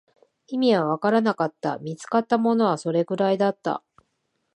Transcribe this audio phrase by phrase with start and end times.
[0.47, 3.83] 意味はわからなかった、見つかったものはそれくらいだった